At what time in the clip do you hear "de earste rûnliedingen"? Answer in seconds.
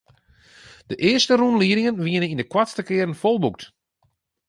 0.89-2.01